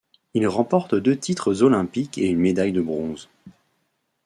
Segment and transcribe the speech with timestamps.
[0.33, 3.29] Il remporte deux titres olympiques et une médaille de bronze.